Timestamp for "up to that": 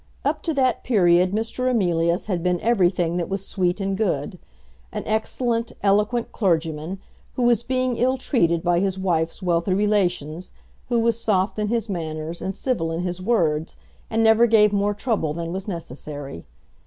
0.25-0.83